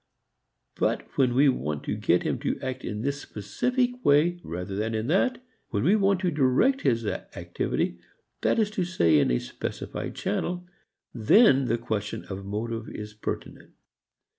But 0.73 1.07
when 1.15 1.35
we 1.35 1.47
want 1.47 1.83
to 1.83 1.95
get 1.95 2.23
him 2.23 2.39
to 2.39 2.59
act 2.59 2.83
in 2.83 3.03
this 3.03 3.21
specific 3.21 4.03
way 4.03 4.39
rather 4.43 4.75
than 4.75 4.95
in 4.95 5.05
that, 5.09 5.43
when 5.69 5.83
we 5.83 5.95
want 5.95 6.21
to 6.21 6.31
direct 6.31 6.81
his 6.81 7.05
activity 7.05 7.99
that 8.41 8.57
is 8.57 8.71
to 8.71 8.83
say 8.83 9.19
in 9.19 9.29
a 9.29 9.37
specified 9.37 10.15
channel, 10.15 10.65
then 11.13 11.65
the 11.65 11.77
question 11.77 12.25
of 12.31 12.43
motive 12.43 12.89
is 12.89 13.13
pertinent. 13.13 13.75